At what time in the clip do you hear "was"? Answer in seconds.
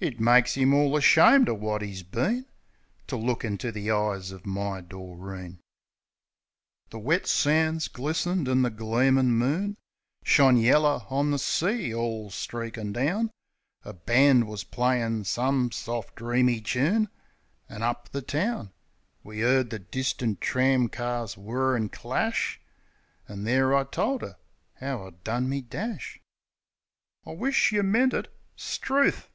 14.48-14.64